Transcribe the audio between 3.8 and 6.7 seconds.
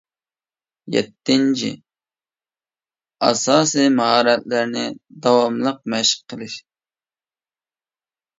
ماھارەتلەرنى داۋاملىق مەشىق قىلىش.